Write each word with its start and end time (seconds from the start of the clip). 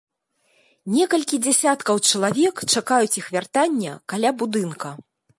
Некалькі 0.93 1.37
дзесяткаў 1.47 1.99
чалавек 2.11 2.55
чакаюць 2.73 3.13
іх 3.21 3.25
вяртання 3.35 3.93
каля 4.15 4.33
будынка. 4.45 4.89